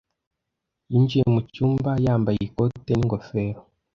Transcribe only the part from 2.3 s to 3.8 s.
ikote n'ingofero.